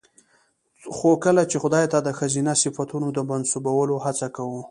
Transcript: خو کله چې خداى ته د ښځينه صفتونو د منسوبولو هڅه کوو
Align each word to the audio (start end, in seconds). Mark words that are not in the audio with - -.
خو 0.95 1.09
کله 1.23 1.43
چې 1.49 1.57
خداى 1.63 1.85
ته 1.93 1.99
د 2.01 2.09
ښځينه 2.17 2.53
صفتونو 2.63 3.07
د 3.13 3.19
منسوبولو 3.29 3.95
هڅه 4.05 4.27
کوو 4.35 4.59